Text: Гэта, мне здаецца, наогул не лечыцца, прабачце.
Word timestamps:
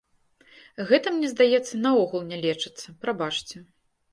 Гэта, 0.91 1.07
мне 1.17 1.29
здаецца, 1.33 1.73
наогул 1.85 2.25
не 2.33 2.41
лечыцца, 2.45 2.87
прабачце. 3.05 3.57